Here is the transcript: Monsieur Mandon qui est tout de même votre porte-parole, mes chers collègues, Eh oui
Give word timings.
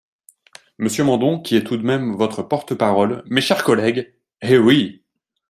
Monsieur 0.79 1.03
Mandon 1.03 1.39
qui 1.39 1.55
est 1.55 1.63
tout 1.63 1.77
de 1.77 1.83
même 1.85 2.15
votre 2.15 2.41
porte-parole, 2.41 3.21
mes 3.27 3.39
chers 3.39 3.63
collègues, 3.63 4.15
Eh 4.41 4.57
oui 4.57 5.03